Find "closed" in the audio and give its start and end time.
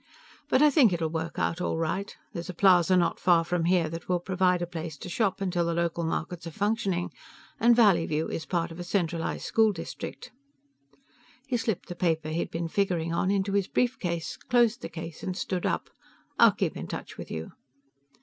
14.37-14.81